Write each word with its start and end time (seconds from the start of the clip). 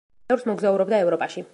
ბევრს 0.31 0.47
მოგზაურობდა 0.53 1.03
ევროპაში. 1.07 1.49